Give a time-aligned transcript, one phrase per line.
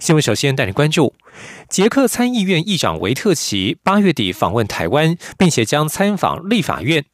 [0.00, 0.22] 新闻。
[0.22, 1.14] 首先带您关注。
[1.68, 7.04] 捷克参议院议长维特奇八月底访问台湾，并且将参访立法院。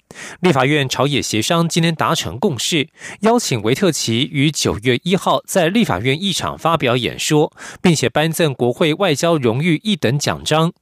[0.41, 2.89] 立法院朝野协商今天达成共识，
[3.21, 7.53] 邀请维特奇于九月一号在立法院议场发表演说，
[7.83, 10.73] 并且颁赠国会外交荣誉一等奖章。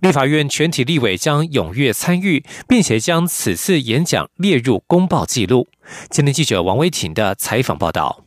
[0.00, 5.68] 立法院全体立委将踊跃参与，并且将此次演讲列入公报记录。
[6.10, 8.24] 今天记者王威婷的采访报道。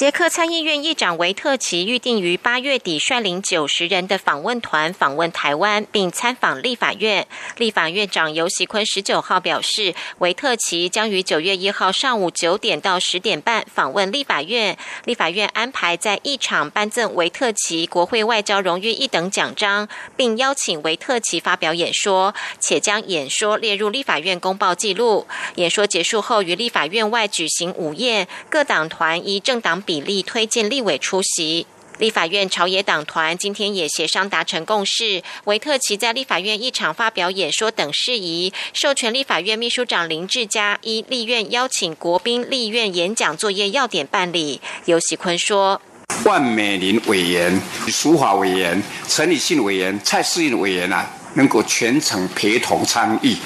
[0.00, 7.26] 捷克参议院议长维特奇预定于八月底率领九十人的访问团访问台湾，并参访立法院。
[7.58, 14.78] 立法院长游锡坤十九号表示，维特奇将于九月一号上午九点到十点半访问立法院。
[15.04, 25.26] 立法院安排在议场颁赠维特奇国会外交荣誉一等奖章，并邀请维特奇发表演说，且将演说列入立法院公报记录。
[25.56, 29.84] 演说结束后，于立法院外举行午宴，各党团依政党。
[29.90, 31.66] 比例推荐立委出席。
[31.98, 44.60] 立法院朝野党团今天也协商达成共识，维特奇在立法院议场发表演说等事宜，授权立法院秘书长林志嘉依立院邀请国宾立院演讲作业要点办理。
[44.84, 45.82] 尤喜坤说
[46.24, 53.36] ：“万美玲委员、苏华委员、陈理信委员、蔡世应委员啊，能够全程陪同参与。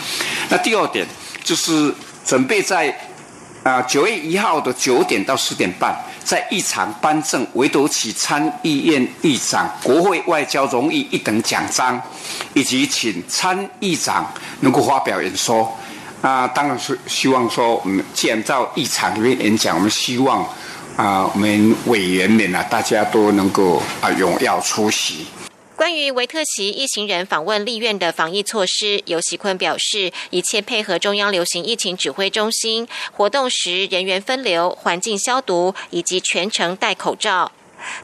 [0.51, 1.07] 那第二点
[1.43, 2.95] 就是准备在
[3.65, 5.93] 啊九月一号的九点到十点半。”
[6.25, 12.01] 在议场颁赠唯独起参议院议长国会外交荣誉一等奖章，
[12.55, 14.27] 以及请参议长
[14.61, 15.71] 能够发表演说。
[16.23, 20.43] 啊，当然是希望说，我们既然到议场里面演讲，我们希望
[20.97, 25.27] 啊，我们委员们啊，大家都能够啊踊跃出席。
[25.77, 37.51] 关于维特奇一行人访问立院的防疫措施，尤喜坤表示，一切配合中央流行疫情指挥中心，活动时人员分流、环境消毒以及全程戴口罩。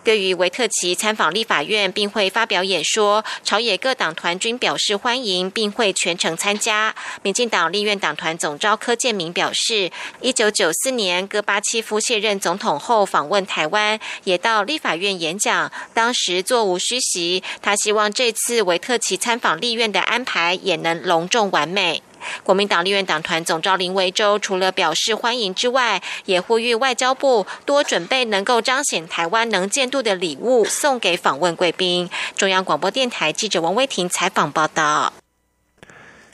[0.04, 6.94] 对于维特奇参访立法院并会发表演说，朝野各党团均表示欢迎，并会全程参加。
[7.22, 17.42] 民进党立院党团总召柯建明表示，一九九四年戈巴契夫卸任总统后访问台湾，也到立法院演讲，当时座无虚席。
[17.62, 22.02] 他希望这次维特奇参访立院的安排也能隆重完美。
[22.42, 32.08] 国民党立院党团总召林维洲除了表示欢迎之外，也呼吁外交部多准备能够彰显台湾能见度的礼物送给访问贵宾。
[32.36, 35.12] 中央广播电台记者王威婷采访报道。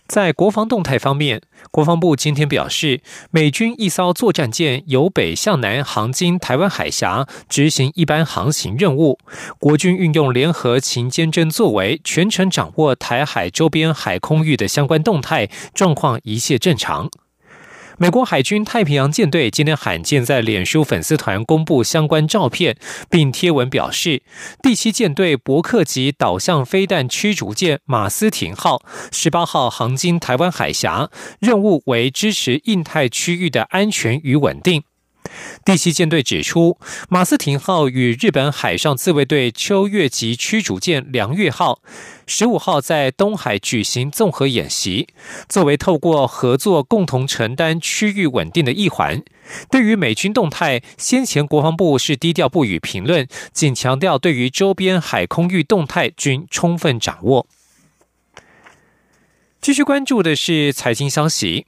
[0.06, 3.00] 在国防动态方面，国防部今天表示，
[3.30, 9.18] 美军一艘作战舰由北向南航经台湾海峡，执行一般航行任务。
[9.58, 17.10] 国军运用联合勤监侦作为，全程掌握台海周边海空域的相关动态状况，一切正常。
[17.98, 22.76] 美国海军太平洋舰队今天罕见在脸书粉丝团公布相关照片，
[23.08, 24.22] 并贴文表示，
[24.62, 31.08] 第七舰队伯克级导向飞弹驱逐舰马斯廷号十八号航经台湾海峡，
[31.40, 34.82] 任务为支持印太区域的安全与稳定。
[35.64, 36.78] 第七舰队指出，
[37.08, 41.80] 马斯廷号与日本海上自卫队秋月级驱逐舰良月号
[42.26, 45.08] 十五号在东海举行综合演习，
[45.48, 49.22] 作为透过合作共同承担区域稳定的一环。
[49.70, 57.46] 对于美军动态，先前国防部是低调不予评论，仅强调对于周边海空域动态均充分掌握。
[59.60, 61.66] 继续关注的是财经消息。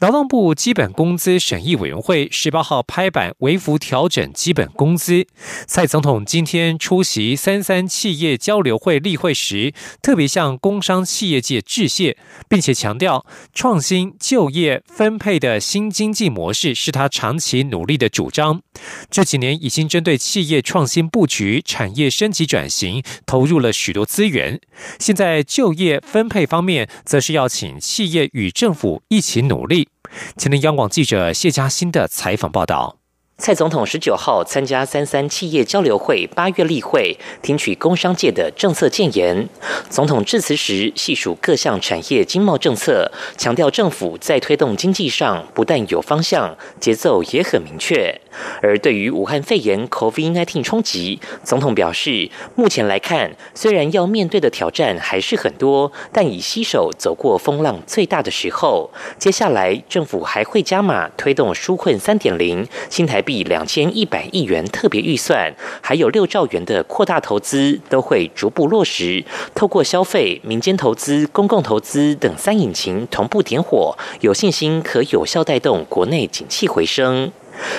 [0.00, 5.26] 劳动部基本工资审议委员会十八号拍板微幅调整基本工资。
[5.66, 12.16] 蔡总统今天出席三三企业交流会例会时，特别向工商企业界致谢，
[12.48, 18.60] 并且强调创新就业分配的新经济模式是他长期努力的主张。
[19.08, 24.60] 这几年已经针对企业创新布局、产业升级转型投入了许多资源。
[24.98, 29.88] 现在就业分配方面，则是要请企业与政府一起努努力。
[30.36, 33.03] 前天央广记者谢佳欣的采访报道。
[33.44, 39.46] 蔡总统十九号参加三三企业交流会八月例会，听取工商界的政策建言。
[39.90, 48.18] 总统致辞时细数各项产业经贸政策，强调政府在推动经济上不但有方向，节奏也很明确。
[48.62, 58.90] 而对于武汉肺炎 （COVID-19） 冲击，总统表示，目前来看，虽然要面对的挑战还是很多，但已携手走过风浪最大的时候。
[59.18, 63.20] 接下来，政府还会加码推动纾困三点零，新台。
[63.24, 65.52] 币以两千一百亿元特别预算，
[65.82, 69.24] 还有六兆元的扩大投资，都会逐步落实。
[69.54, 77.32] 透过消费、民间投资、公共投资等三引擎同步点火，有信心可有效带动国内景气回升。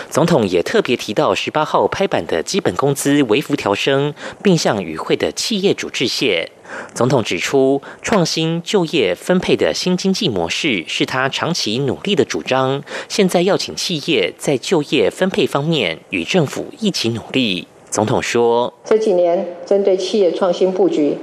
[0.09, 6.51] 总统也特别提到，十八号拍板的基本工资微幅调升，并向与会的企业主致谢。
[6.93, 12.81] 总统指出，创新就业分配的新经济模式是他长期努力的主张。
[13.07, 17.67] 现在要请企业在就业分配方面与政府一起努力。
[17.89, 21.17] 总统说：“这几年针对企业创新布局、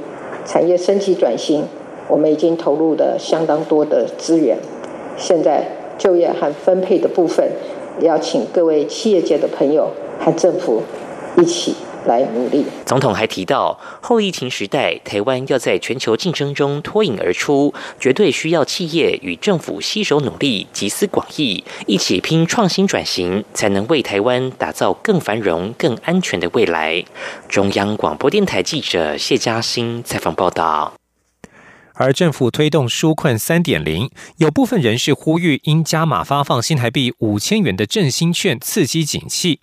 [0.46, 1.64] 产业升级转型，
[2.08, 4.56] 我们已经投入了相当多的资源。
[5.18, 5.66] 现在
[5.98, 7.50] 就业和分配的部分，
[8.00, 10.82] 也要请各位企业界的朋友和政府
[11.36, 11.74] 一起。”
[12.06, 12.64] 来努力。
[12.84, 27.04] 总统还提到，后疫情时代，台湾要在全球竞争中脱颖而出，绝对需要企业与政府携手努力，集思广益，一起拼创新转型，才能为台湾打造更繁荣、更安全的未来。
[27.48, 30.94] 中央广播电台记者谢嘉欣采访报道。
[31.94, 39.60] 而政府推动纾困三点零，有部分人士呼吁应加码发放新台币五千元的振兴券，刺激景气。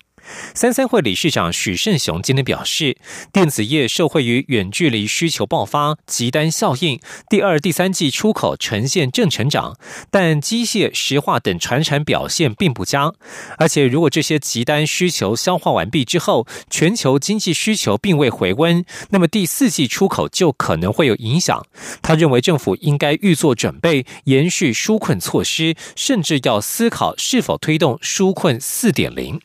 [0.54, 2.96] 三三会理事长许胜雄今天表示，
[3.32, 9.76] 电子业受惠于远距离需求爆发、集单效应，第二、第三季出口呈现正成长，
[10.10, 13.12] 但机械、石化等传产表现并不佳。
[13.58, 21.66] 而且，如果这些集单需求消化完毕之后，全球经济需求并未回温，那么第四季出口就可能会有影响。
[22.02, 29.40] 他认为，政府应该预做准备，延续纾困措施，甚至要思考是否推动纾困四点零。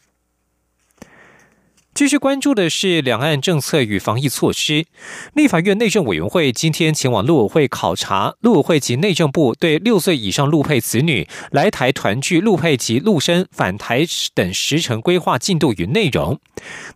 [1.96, 4.86] 继续关注的是两岸政策与防疫措施。
[5.34, 16.38] 立法院内政委员会今天前往陆委会考察，陆委会及内政部对六岁以上陆配子女来台团聚陆配及陆生返台等时程规划进度与内容。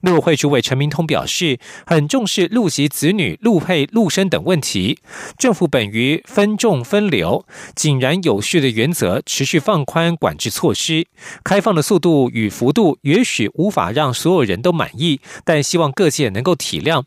[0.01, 4.99] 陆委会主委陈明通表示，很重视陆籍子女、陆配、陆生等问题。
[5.37, 11.07] 政府本于分重分流、井然有序的原则，持续放宽管制措施，
[11.45, 14.88] 开放的速度与幅度也许无法让所有人都满。
[14.95, 17.03] 意，但希望各界能够体谅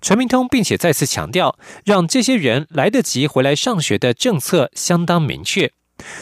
[0.00, 5.72] 陈明通，并且再次强调，让这些人来得及回来上学的政策相当明确。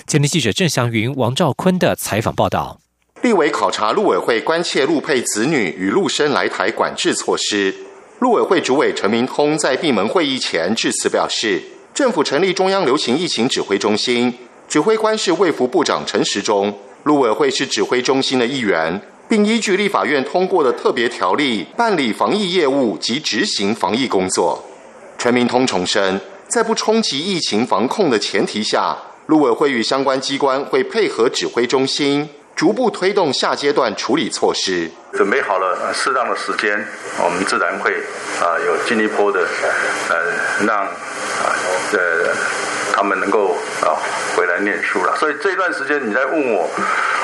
[0.06, 2.81] 前天记者郑祥云、王兆坤的采访报道。
[3.23, 7.75] 立委考察陆委会关切陆配子女与陆生来台管制措施。
[8.19, 11.62] 陆委会主委陈明通在闭门会议前致辞表示，
[11.93, 14.33] 政府成立中央流行疫情指挥中心，
[14.69, 19.03] 指挥官是卫福部长陈时中，陆委会是指挥中心的一员。
[19.29, 24.65] 并依据立法院通过的特别条例办理防疫业务及执行防疫工作。
[25.17, 34.91] 陈明通重申，在不冲击疫情防控的前提下，陆委会与相关机关会配合指挥中心，逐步推动下阶段处理措施。
[35.15, 36.85] 准备好了适当的时间，
[37.25, 37.93] 我们自然会
[38.41, 39.41] 啊有进一步的
[40.11, 41.56] 呃让啊
[41.93, 41.99] 呃
[42.94, 43.99] 他们能够啊
[44.37, 45.17] 回来念书了。
[45.19, 46.70] 所以这段时间你在问我。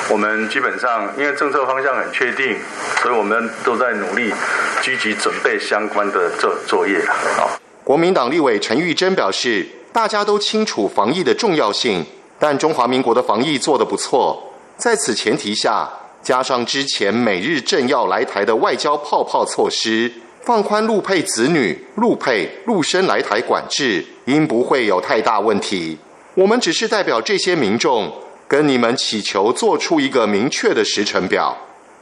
[0.09, 2.57] 我们基本上因为政策方向很确定，
[3.01, 4.33] 所以我们都在努力
[4.81, 7.13] 积极准备相关的作作业了。
[7.39, 7.47] 啊，
[7.83, 12.05] 国民党立委陈玉珍表示，大家都清楚防疫的重要性，
[12.37, 14.51] 但中华民国的防疫做得不错。
[14.75, 15.87] 在此前提下，
[16.21, 20.11] 加上之前每日政要来台的外交泡泡措施，
[20.43, 25.97] 放宽陆配子女、陆配陆生来台管制，应不会有太大问题。
[26.35, 28.11] 我们只是代表这些民众。
[28.51, 31.57] 跟你们祈求做出一个明确的时程表。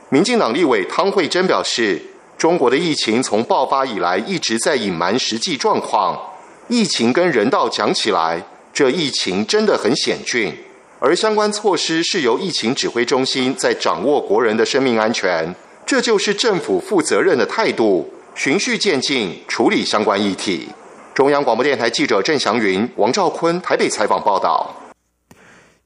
[0.09, 2.01] 民进党立委汤慧珍表示，
[2.39, 6.19] 中国的疫情从爆发以来一直在隐瞒实际状况。
[6.67, 8.43] 疫情跟人道讲起来，
[8.73, 10.51] 这疫情真的很险峻，
[10.97, 15.53] 而相关措施是由疫情指挥中心在掌握国人的生命安全，
[15.85, 20.67] 这就是政府负责任的态度，循序渐进处理相关议题。
[21.13, 24.75] 中央广播电台记者郑祥云、王兆坤台北采访报道。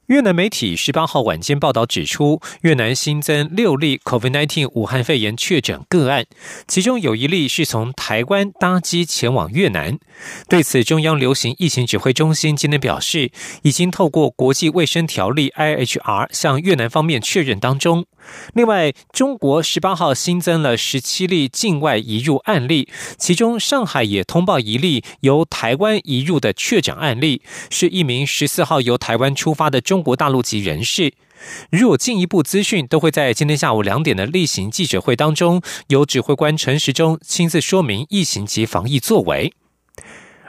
[0.07, 6.25] 越南媒体十八号晚间报道指出，越南新增六例 COVID-19 武汉肺炎确诊个案，
[6.67, 9.97] 其中有一例是从台湾搭机前往越南。
[10.49, 13.31] 对此，中央流行疫情指挥中心今天表示，
[13.61, 18.05] 已经透过国际卫生条例 IHR 向越南方面确认当中。
[18.53, 22.87] 另外，中国十八号新增了十七例境外移入案例，
[23.17, 31.13] 其中上海也通报一例由台湾移入的确诊案例，是一名十四号由台湾出发的中国大陆籍人士。
[31.69, 39.53] 如有进一步资讯，都会在今天下午两点的例行记者会当中，由指挥官陈时中亲自说明疫情及防疫作为。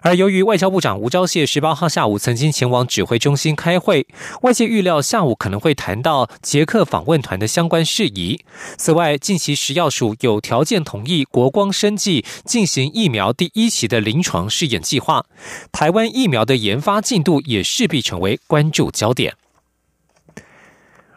[0.04, 4.06] 而由于外交部长吴钊燮十八号下午曾经前往指挥中心开会，
[4.42, 8.44] 外界预料下午可能会谈到捷克访问团的相关事宜。
[8.76, 15.24] 此外，近期食药署有条件同意国光生技进行疫苗第一期的临床试验计划，
[15.72, 19.34] 台湾疫苗的研发进度也势必成为关注焦点。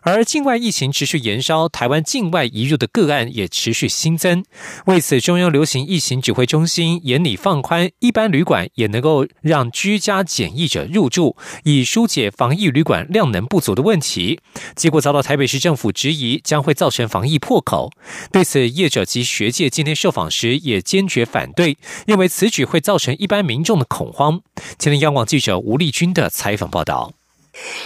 [0.09, 4.45] 而境外疫情持续延烧，台湾境外移入的个案也持续新增。
[4.85, 11.35] 为此，中央流行疫情指挥中心严拟放宽，一般旅馆也能够让居家检疫者入住，
[11.65, 14.39] 以疏解防疫旅馆量能不足的问题。
[14.77, 17.91] 结果遭到台北市政府质疑，将会造成防疫破口。
[18.31, 24.39] 对此，业者及学界今天受访时也坚决反对，认为此举会造成一般民众的恐慌。
[24.79, 27.11] 前天央广记者吴丽君的采访报道。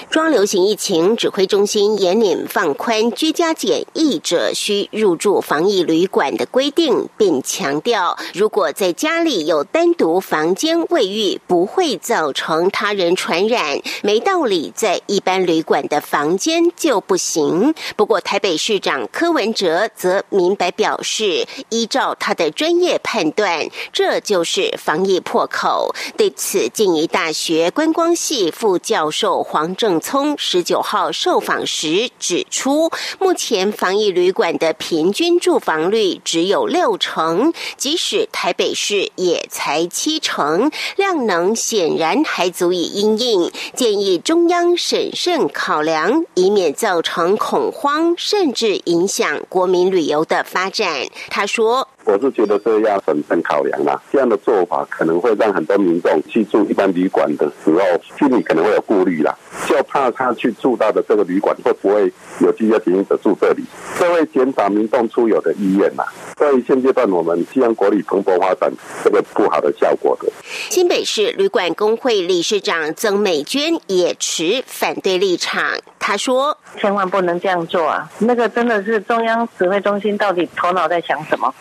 [0.10, 17.74] 中流行疫情指挥中心严令放宽居家检疫者需入住防疫旅馆的规定，并强调，如果在家里有单独房间卫浴，不会造成他人传染，没道理在一般旅馆的房间就不行。
[17.96, 25.96] 不过，台北市长柯文哲则明白表示，依照他的专业判断，这就是防疫破口。
[26.18, 29.61] 对此，静宜大学观光系副教授黄。
[29.62, 32.90] 王正聪十九号受访时指出，
[33.20, 43.52] 目前防疫旅馆的平均住房率只有六成，即使台北市也才七成，量能显然还足以应应。
[43.76, 51.06] 建议中央审慎考量，以免造成恐慌，甚至影响国民旅游的发展。
[51.30, 51.88] 他说。
[52.04, 57.80] 我是觉得这要审慎考量啦，这样的做法可能会让很多民众去住一般旅馆的时候，
[58.18, 59.34] 心里可能会有顾虑啦，
[59.68, 63.64] 就怕他去住到的这个旅馆会不会有居家检疫者住这里，
[64.00, 66.04] 这会减少民众出游的意愿呐。
[66.38, 68.72] 所以现阶段我们希望国旅蓬勃发展，
[69.04, 70.28] 这个不好的效果的。
[70.70, 75.64] 新北市旅馆工会理事长曾美娟也持反对立场，
[76.04, 78.10] 他说：“千万不能这样做啊！
[78.18, 81.54] 那个真的是中央指挥中心到底头脑在想什么？”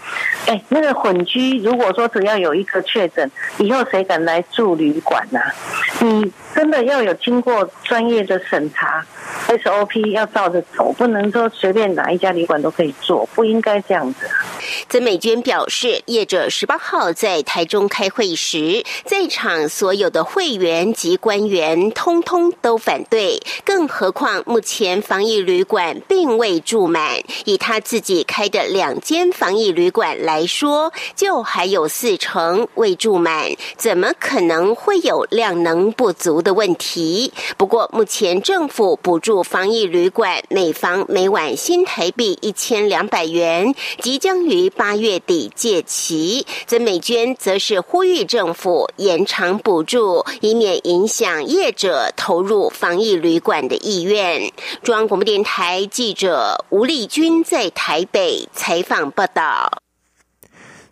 [0.49, 5.39] 哎，那个混居，如果说只要有一个确诊，以后谁敢来住旅馆呢？
[6.01, 9.05] 你真的要有经过专业的审查
[9.59, 14.28] ，SOP 要照着走，不能说随便哪一家旅馆都可以做，不应该这样子。
[14.88, 37.33] 曾美娟表示，业者十八号在台中开会时，在场所有的会员及官员通通都反对，更何况目前防疫旅馆并未住满，以他自己开的两间防疫旅馆来说，就还有四成未住满，怎么可能会有量能不足的问题？
[37.57, 44.71] 不过目前政府补助防疫旅馆每房每晚新台币一千两百元，即将于。
[44.81, 54.51] 八月底届期，曾美娟则是呼吁政府延长补助，以免影响业者投入防疫旅馆的意愿。
[54.83, 59.83] 中央广播电台记者吴丽君在台北采访报道。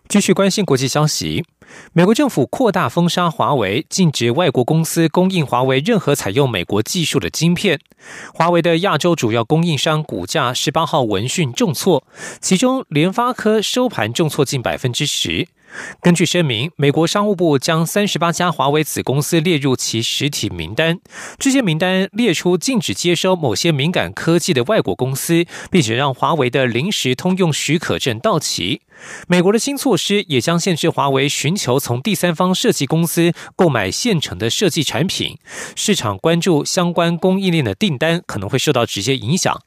[0.07, 1.43] 继续关心国际消息。
[1.93, 7.79] 美国政府扩大封杀华为，禁止外国公司供应华为任何采用美国技术的晶片。
[8.33, 12.03] 华为的亚洲主要供应商股价十八号闻讯重挫，
[12.39, 15.47] 其中联发科收盘重挫近百分之十。
[16.01, 20.99] 根据声明，美国商务部将三十八家华为子公司列入其实体名单。
[21.37, 28.81] 这些名单列出禁止接收某些敏感科技的外国公司，并且让华为的临时通用许可证到期。
[29.27, 35.37] 美国的新措施也将限制华为寻求从第三方设计公司购买现成的设计产品。
[35.75, 39.61] 市场关注相关供应链的订单可能会受到直接影响。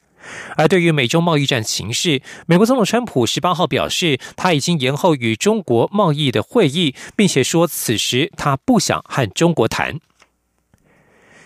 [0.57, 9.99] 而对于美中贸易战形势，美国总统川普十八号表示，他已经延后与中国贸易的会议，并且说此时他不想和中国谈。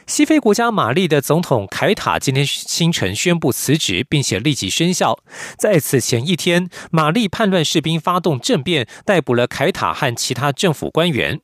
[0.05, 5.19] 西非国家马利的总统凯塔今天清晨宣布辞职，并且立即生效。
[5.57, 11.41] 在此前一天，马利叛乱士兵发动政变，逮捕了凯塔和其他政府官员。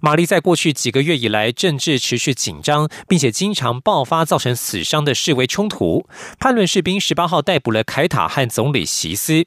[0.00, 6.06] 玛丽在过去几个月以来，政治持续紧张，并且经常爆发造成死伤的示威冲突。
[6.38, 9.46] 叛乱士兵十八号逮捕了凯塔和总理席斯。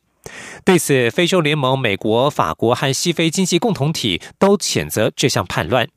[0.63, 5.87] 对此，非洲联盟、美国、法国和西非经济共同体都谴责这项叛乱。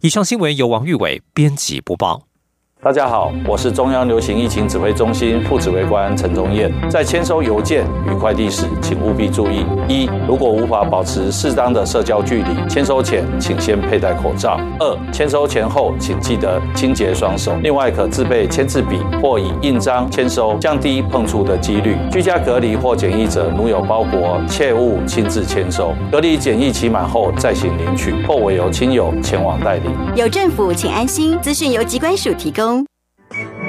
[0.00, 2.29] 以上新闻由王玉伟编辑播报。
[2.82, 6.72] 大家好，我是中央流行疫情指挥中心副指挥官陈宗彦。
[6.88, 17.52] 在签收邮件与快递时，请务必注意：一、如果无法保持适当的社交距离，签收前请先佩戴口罩；二、签收前后请记得清洁双手。
[17.62, 21.98] 另外，可自备签字笔或以印章签收，降低碰触的几率。
[22.10, 25.92] 居家隔离或检疫者，如有包裹，切勿亲自签收。
[26.10, 29.90] 隔离检疫期满后再行领取，或委由亲友前往代理。
[30.16, 31.38] 有政府，请安心。
[31.42, 32.69] 资讯由机关署提供。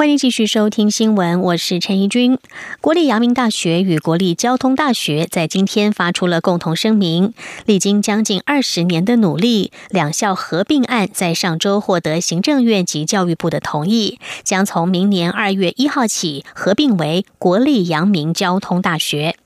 [0.00, 2.38] 欢迎继续收听新闻，我是陈怡君。
[2.80, 7.34] 国立阳明大学与国立交通大学在今天发出了共同声明，
[7.66, 19.36] 历经将近二十年的努力，两校合并案在上周获得行政院及教育部的同意，将从明年二月一号起合并为国立阳明交通大学。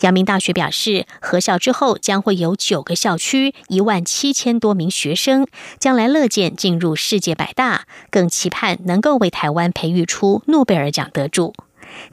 [0.00, 5.46] 阳明大学表示，合校之后将会有九个校区，一万七千多名学生，
[5.78, 11.54] 将来乐见进入世界百大，更期盼能够为台湾培育出诺贝尔奖得主。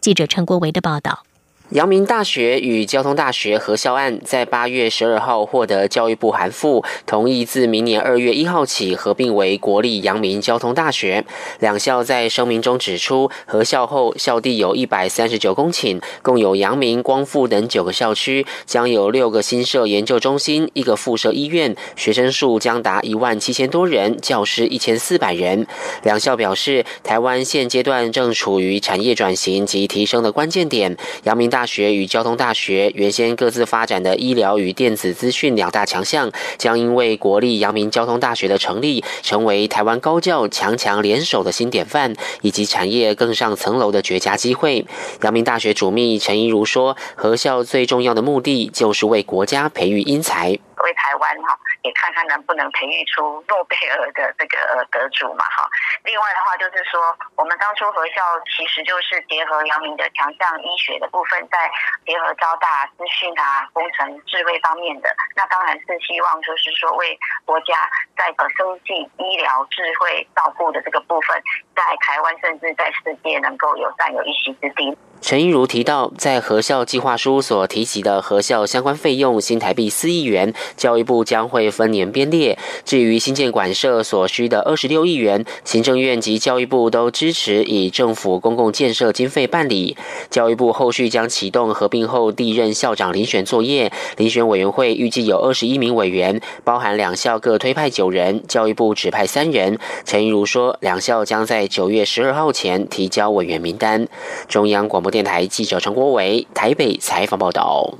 [0.01, 1.23] 记者陈国维的报道。
[1.71, 11.23] 阳明大学与交通大学合校案在八月十二号获得教育部函复，同意自明年二月一号起合并为国立阳明交通大学。
[11.59, 25.67] 两校在声明中指出，合校后校地有一百三十九公顷，共有阳明、光复等九个校区，将有六个新设研究中心，一个附设医院，学生数将达一万七千多人，教师一千四百人。
[26.01, 31.58] 两校表示，台湾现阶段正处于产业转型及提升的关键点，阳明大。
[31.59, 44.85] 大学与交通大学原先各自发展的医疗与电子资讯两大强项，将因为国立阳明交通大学的成立，成为台湾高教强强联手的新典范，以及产业更上层楼的绝佳机会。
[45.21, 50.47] 阳明大学主秘陈怡如说：“合校最重要的目的，就是为国家培育英才。”
[50.79, 55.67] 为台湾哈，也看看能不能培育出诺贝尔的这个得主嘛哈。
[56.03, 58.21] 另外的话就是说，我们当初合校
[58.55, 61.69] 其实就是结合阳明的强项医学的部分，在
[62.05, 71.41] 结合交大资讯啊、工程智慧方面的，那当然是希望就是说为国家在呃生计、医疗、智慧照顾的这个部分，
[71.75, 74.97] 在台湾甚至在世界能够有占有一席之地。
[75.21, 82.57] 陈一如提到，在合校计划书所提及的合校相关费用新台币四亿元，教育部将会分年编列。
[82.85, 89.97] 至于新建馆舍所需的二十六亿元，行政院及教育部都支持以政府公共建设经费办理。
[90.29, 99.77] 教育部后续将启动合并后第一任校长遴选作业，遴选委员会预计有二十一名委员，包含两校各推派九人，教育部指派三人。
[100.05, 104.07] 陈一如说，两校将在九月十二号前提交委员名单。
[104.47, 105.08] 中央广播。
[105.09, 107.93] 电台记者陈国伟台北采访报道。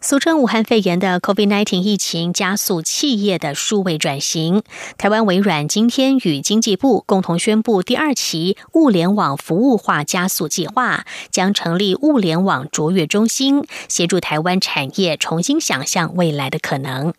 [0.00, 4.62] 俗称武汉肺炎的 COVID-19 疫情加速企业的数位转型。
[4.98, 17.14] 台湾微软今天与经济部共同宣布，第二期物联网服务化加速计划将成立物联网卓越中心，协助台湾产业重新想象未来的可能。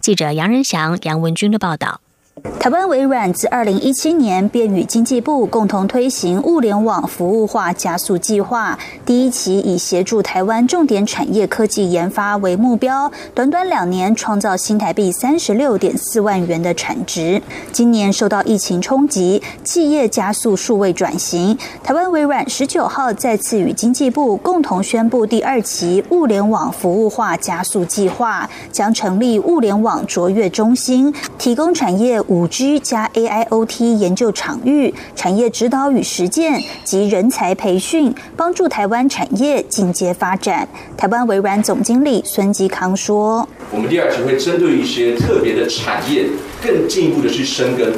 [0.00, 2.00] 记者杨仁祥、杨文军的报道。
[2.42, 8.76] 台湾微软自二零一七年便与经济部共同推行物联网服务化加速计划，
[9.06, 17.40] 第一期以协助台湾重点产业科技研发为目标，短短两年创造新台币三十六点四万元的产值。
[17.70, 32.20] 今年受到疫情冲击，企业加速数位转型，台湾微软十九号再次与经济部共同宣布第二期物联网服务化加速计划，将成立物联网卓越中心，提供产业。
[32.32, 40.66] 五 G 加 AIoT 研究场域、产业指导与实践及人才培训，帮助台湾产业进阶发展。
[40.96, 46.24] 台湾微软总经理孙吉康说：“我们第二期会针对一些特别的产业，
[46.64, 47.92] 更进一步的去深耕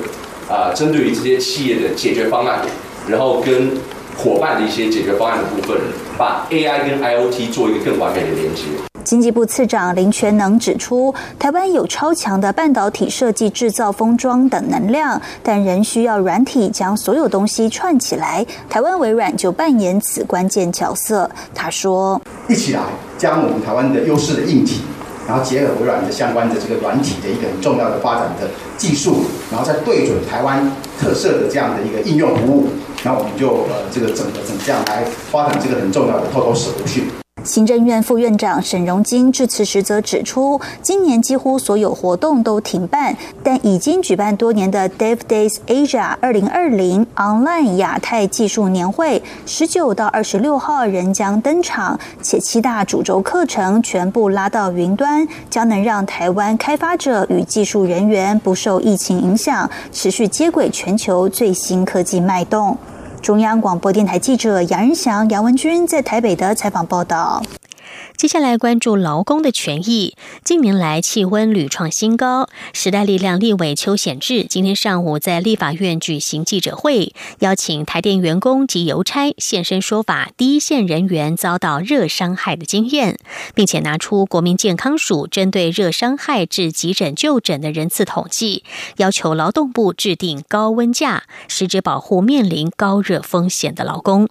[0.49, 2.59] 啊，针对于这些企业的解决方案，
[3.07, 3.71] 然后跟
[4.17, 5.81] 伙伴的一些解决方案的部分，
[6.19, 8.63] 把 AI 跟 IoT 做一个更完美的连接。”
[9.05, 18.45] 经济部次长林全能指出，台湾有超强的半导体设计、制造、封装等能量，但仍需要软体将所有东西串起来。
[18.69, 21.31] 台湾微软就扮演此关键角色。
[21.55, 22.81] 他说：“一起来
[23.19, 24.81] 将我们台湾的优势的硬体，
[25.29, 32.69] 然后结合微软的相关的这个软体的一个很重要的发展的技术，然后再对准台湾特色的这样的一个应用服务，
[33.05, 37.05] 那我们就呃这个整个整这样来发展这个很重要的 Total Solution。”
[37.45, 62.75] 行政院副院长沈荣金致辞时则指出，今年几乎所有活动都停办，但已经举办多年的 Dev Days Asia 二零二零 Online 亚太技术年会，十九到二十六号仍将登场，且七大主轴课程全部拉到云端，将能让台湾开发者与技术人员不受疫情影响，持续接轨全球最新科技脉动。
[63.25, 67.43] 中央广播电台记者杨仁祥、杨文军在台北的采访报道。
[68.25, 70.17] 接下来关注劳工的权益。
[70.43, 83.19] 近年来气温屡创新高，时代力量立委邱显志今天上午在立法院举行记者会，邀请台电员工及邮差现身说法，第一线人员遭到热伤害的经验，
[83.55, 88.65] 并且拿出国民健康署针对热伤害至急诊就诊的人次统计，
[88.97, 94.31] 要求劳动部制定高温假，实质保护面临高热风险的劳工。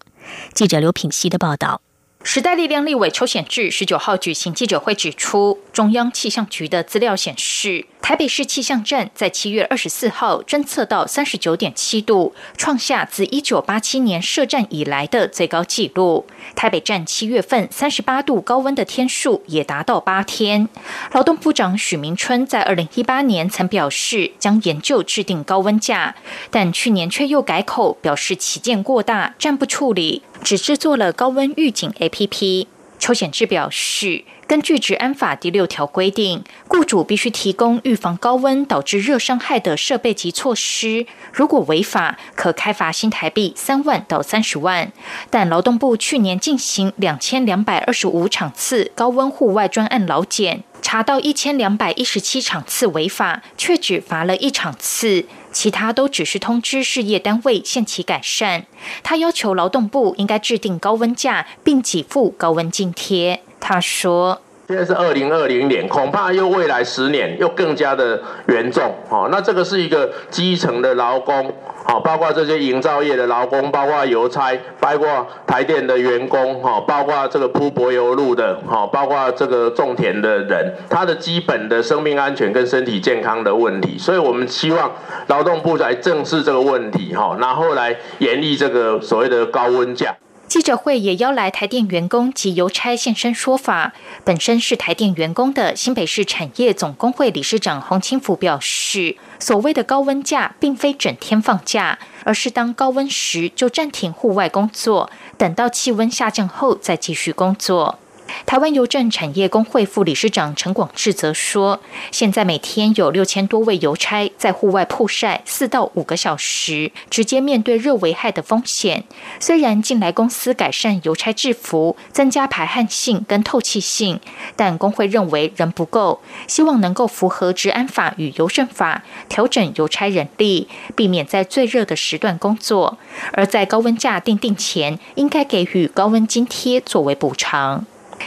[0.56, 1.82] 记者刘品希的报道。
[2.26, 16.26] 时代力量立委邱显志十九号举行记者会，指出中央气象局的资料显示，台北市气象站在七月二十四号侦测到三十九点七度，创下自一九八七年设站以来的最高纪录。
[16.54, 20.68] 台北站七月份三十八度高温的天数也达到八天。
[21.14, 26.14] 劳动部长许明春在二零一八年曾表示将研究制定高温假，
[26.52, 30.22] 但去年却又改口表示起见过大，暂不处理。
[30.44, 32.68] 只制作了高温预警 APP。
[33.04, 44.94] 邱显志表示，根据《治安法》第六条规定，雇主必须提供预防高温导致热伤害的设备及措施，如果违法，可开罚新台币三万到三十万。
[45.30, 50.64] 但劳动部去年进行两千两百二十五场次高温户外专案劳检。
[50.84, 58.66] 查到一千两百一十七场次违法，却只罚了一场次，其他都只是通知事业单位限期改善。
[59.02, 63.42] 他要求劳动部应该制定高温假，并给付高温津贴。
[63.60, 64.42] 他说。
[64.66, 68.96] 现在是二零二零年，恐怕又未来十年又更加的严重。
[69.10, 71.54] 哦，那这个是一个基层的劳工，
[71.86, 83.98] 好，包括这些营造业的劳工，包括邮差，包括台电的员工，哈，包括这个铺柏油路的，哈，包括这个种田的人，他的基本的生命安全跟身体健康的问题。
[83.98, 84.92] 所以我们希望
[85.28, 90.16] 劳动部来正视这个问题，哈，然后来严厉这个所谓的高温假。
[90.54, 93.92] 记者会也邀来台电员工及邮差现身说法。
[94.24, 107.98] 本身是台电员工的新北市产业总工会理事长洪清福表示，所谓的高温假，并非整天放假，而是当高温时就暂停户外工作，等到气温下降后再继续工作。
[108.46, 111.80] 台湾邮政产业工会副理事长陈广志则说
[112.12, 119.04] ：“现在每天有六千多位邮差在户外曝晒四到五个小时，直接面对热危害的风险。
[119.40, 124.20] 虽然近来公司改善邮差制服，增加排汗性跟透气性，
[124.56, 132.98] 但工会认为仍不够，希望能够符合治安法与邮政法，调整邮差人力，避免在最热的时段工作。
[133.34, 137.86] 而在高温假定定前，应该给予高温津贴作为补偿。”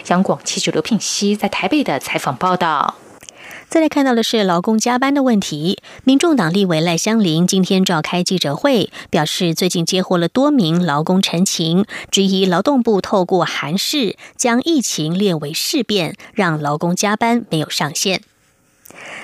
[0.09, 2.96] 央广记者刘品熙在台北的采访报道。
[3.68, 5.79] 再来看到的是劳工加班的问题。
[6.05, 18.22] 民众党立委赖香林今天召开记者会，表示最近接获了多名劳工陈情，质疑劳动部透过函释将疫情列为事变，让劳工加班没有上限。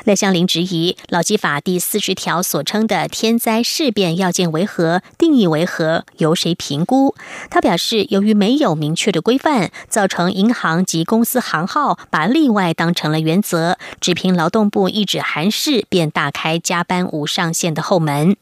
[0.05, 7.15] 赖香林质疑劳基法第四十条所称的天灾事变要件为何、定义为何、由谁评估？
[7.51, 18.37] 他表示，由于没有明确的规范，造成银行及公司行号把例外当成了原则，只凭劳动部一纸函释便打开加班无上限的后门。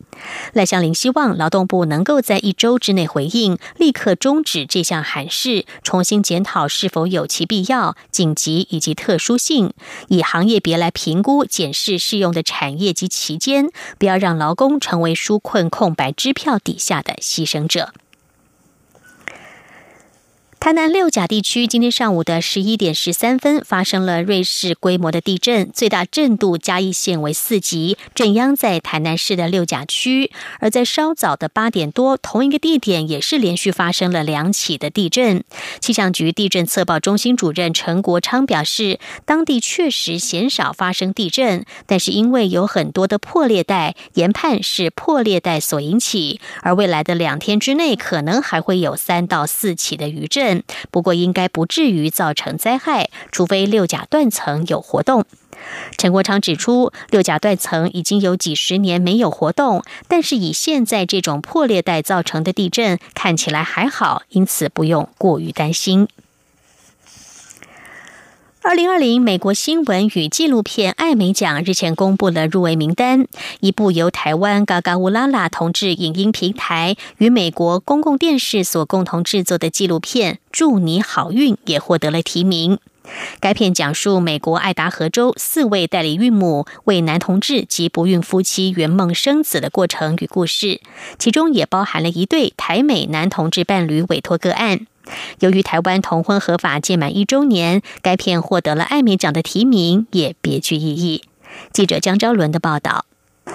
[0.53, 9.73] 赖香林希望劳动部能够在一周之内回应，立刻终止这项函释，重新检讨是否有其必要、紧急以及特殊性，
[10.09, 11.40] 以行业别来评估。
[11.45, 17.93] 检视适用的产业及期间，不要让劳工成为纾困空白支票底下的牺牲者。
[20.61, 30.31] 台南六甲地区今天上午的十一点十三分发生了瑞士规模的地震，最大震度嘉义县为四级，震央在台南市的六甲区。
[30.59, 35.43] 而在稍早的八点多，同一个地点也是连续发生了两起的地震。
[35.81, 50.50] 气象局地震测报中心主任陈国昌表示，当地确实鲜少发生地震，但是因为有很多的破裂带，研判是破裂带所引起，而未来的两天之内可能还会有三到四起的余震。
[50.91, 55.25] 不过，应该不至于造成灾害，除非六甲断层有活动。
[55.99, 66.09] 陈国昌指出，六甲断层已经有几十年没有活动，但是以现在这种破裂带造成的地震，看起来还好，因此不用过于担心。
[68.63, 73.27] 二零二零美国新闻与纪录片艾美奖日前公布了入围名单，
[73.61, 82.79] 一部由台湾嘎嘎乌拉拉同志影音平台与美国公共电视所共同制作的纪录片《祝你好运》也获得了提名。
[83.41, 90.83] 该片讲述美国爱达荷州四位代理孕母为男同志及不孕夫妻圆梦生子的过程与故事，
[91.19, 94.87] 其中也包含了一对台美男同志伴侣委托个案。
[95.41, 101.23] 由于台湾同婚合法届满一周年，该片获得了艾美奖的提名，也别具意义。
[101.73, 103.05] 记者江昭伦的报道。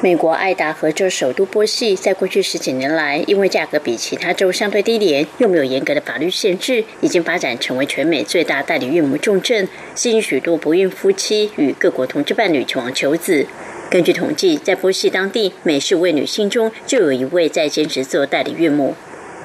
[0.02, 13.48] 美国爱达荷州首都波西，在过去十几年来，因为价格比其他州相对低廉，又没有严格的法律限制，已经发展成为全美最大代理孕母重镇，吸引许多不孕夫妻与各国同志伴侣前往求子。
[13.90, 18.96] 根据统计，在波西当地，每十位女性中就有一位在兼职做代理孕母。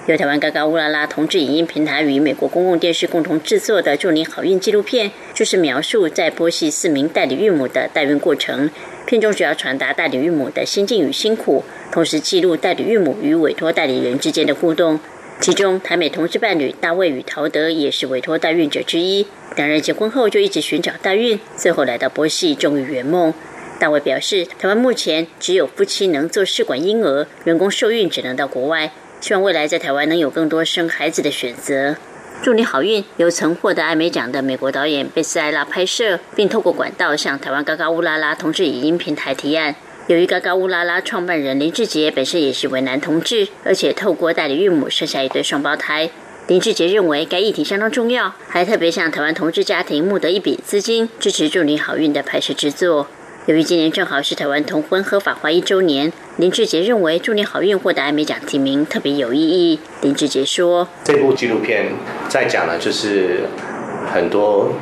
[0.06, 8.70] 由台湾嘎嘎乌拉拉同志影音平台与美国公共电视共同制作的“祝你好运”纪录片，就是描述在波西四名代理孕母的代孕过程。
[9.06, 14.98] 片中主要传达代理孕母的心境与辛苦，同时记录代理孕母与委托代理人之间的互动。
[15.38, 19.26] 其中，台美同志伴侣大卫与陶德也是委托代孕者之一。
[19.54, 23.34] 两人结婚后就一直寻找代孕，最后来到波西，终于圆梦。
[23.78, 28.90] 大卫表示，台湾目前只有夫妻能做试管婴儿，人工受孕只能到国外。
[29.20, 31.96] 希望未来在台湾能有更多生孩子的选择。
[32.42, 33.04] 祝你好运！
[33.18, 39.74] 由曾获得艾美奖的美国导演贝斯艾拉拍摄，并透过管道向台湾嘎嘎乌拉拉同志影音平台提案。
[40.06, 46.08] 由于嘎嘎乌拉拉创办人林志杰本身也是为男同志，而且透过代理孕母生下一对双胞胎，
[46.46, 53.06] 林志杰认为该议题相当重要，还特别向台湾同志家庭募得一笔资金，支持祝你好运的拍摄制作。
[53.46, 59.78] 由于今年正好是台湾同婚合法化一周年，林志杰认为祝你好运获得艾美奖提名特别有意义。
[60.00, 61.92] 林志杰说：“这部纪录片
[62.30, 63.40] 在讲的就是
[64.10, 64.72] 很多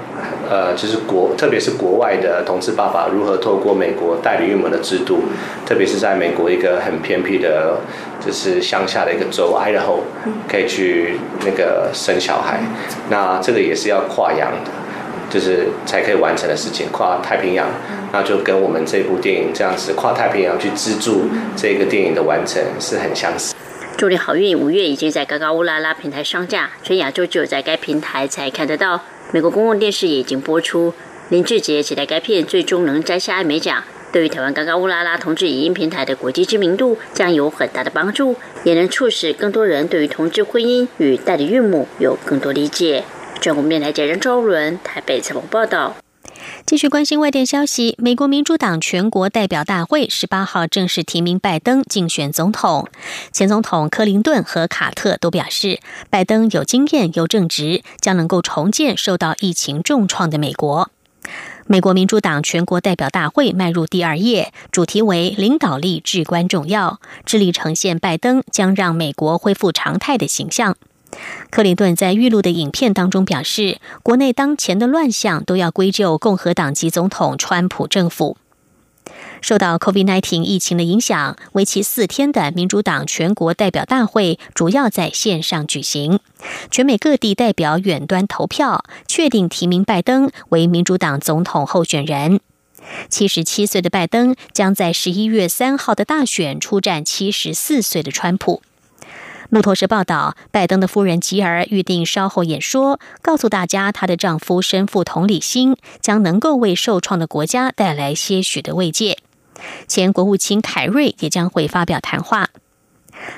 [0.48, 5.24] 呃，就是国特别是国外的同志爸爸如何透过美国代理孕母的制度，
[5.66, 7.80] 特别是在美国一个很偏僻的，
[8.24, 10.02] 就是乡下的一个州 Idaho，
[10.48, 12.60] 可以去那个生小孩。
[13.10, 14.70] 那这个也是要跨洋的。”
[15.30, 17.68] 就是才可以完成的事情，跨太平洋，
[18.22, 21.22] 就跟我们这部电影这样子跨太平洋去资助
[21.56, 23.54] 这个电影的完成是很相似。
[23.96, 24.56] 祝你好运！
[24.56, 29.00] 五月已经在嘎嘎乌拉拉平台上架，全亚洲只有在该平台才看得到。
[29.32, 30.94] 美国公共电视也已经播出。
[31.30, 43.02] 林志杰期待该片最终能摘下艾美奖，对于台湾嘎嘎乌拉拉同志影音平台的国际知名度将有很大的帮助，也能促使更多人对于同志婚姻与代理孕母有更多理解。
[43.40, 45.96] 中国面台记者周伦台北采访报道。
[46.66, 52.88] 继续关心外电消息，美国民主党全国代表大会十八号正式提名拜登竞选总统。
[53.32, 55.80] 前总统克林顿和卡特都表示，
[56.10, 60.90] 拜登有经验又正直，将能够重建受到疫情重创的美国。
[61.66, 70.76] 美国民主党全国代表大会迈入第二页，主题为“领导力至关重要”，致力呈现拜登将让美国恢复常态的形象。
[71.50, 78.36] 克林顿在预录的影片当中表示，国内当前的乱象都要归咎共和党籍总统川普政府。
[79.40, 86.18] 受到 COVID-19 疫情的影响，为期四天的民主党全国代表大会主要在线上举行，
[86.70, 92.40] 全美各地代表远端投票，确定提名拜登为民主党总统候选人。
[93.08, 98.62] 七十七岁的拜登将在十一月三号的大选出战七十四岁的川普。
[99.50, 109.16] 路透社报道，拜登的夫人吉尔预定稍后演说，告诉大家她的丈夫身负同理心，将能够为受创的国家带来些许的慰藉。
[109.86, 112.50] 前国务卿凯瑞也将会发表谈话。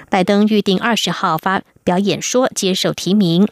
[0.08, 3.46] 拜登预定二十号发表演说，接受提名。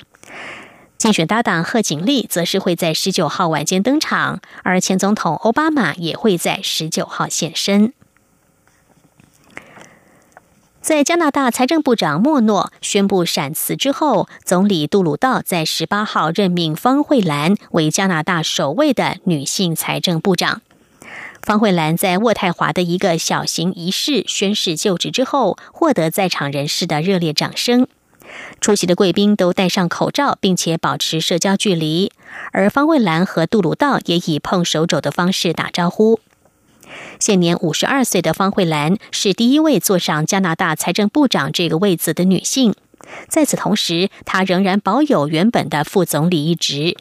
[0.99, 7.93] 竞选搭档贺锦丽则是会在十九号晚间登场，而前总统奥巴马也会在十九号现身。
[10.89, 20.63] 在加拿大财政部长莫诺宣布闪辞之后，总理杜鲁道在十八号任命方慧兰为加拿大首位的女性财政部长。
[21.43, 27.87] 方慧兰在渥太华的一个小型仪式宣誓就职之后，获得在场人士的热烈掌声。
[28.59, 32.11] 出席的贵宾都戴上口罩，并且保持社交距离，
[32.53, 36.19] 而方慧兰和杜鲁道也以碰手肘的方式打招呼。
[37.21, 42.75] 现年五十二岁的方慧兰是第一位坐上加拿大财政部长这个位子的女性。
[43.29, 46.97] 在此同时，她仍然保有原本的副总理一职。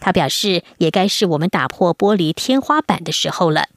[0.00, 3.68] 她表示，也该是我们打破玻璃天花板的时候了。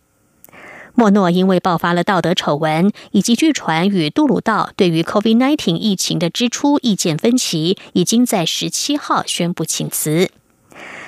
[0.94, 10.32] 莫诺因为爆发了道德丑闻，以及据传与杜鲁道对于 COVID-19 疫情的支出意见分歧，已经在十七号宣布请辞。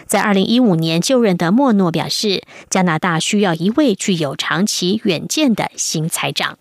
[0.10, 6.58] 在二零一五年就任的莫诺表示，加拿大需要一位具有长期远见的新财长。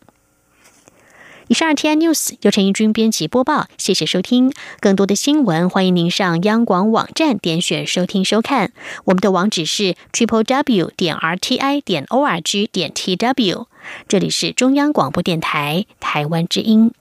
[1.46, 4.52] 以上 T I News 由陈义军编辑播报，谢谢收听。
[4.80, 8.72] 更多的新闻，欢迎您上央广网站点选收听收看。
[9.06, 13.66] 我们的网址是 triple w 点 r t i 点 o r g 点 t w。
[14.06, 16.92] 这里是中央广播电台台湾之音。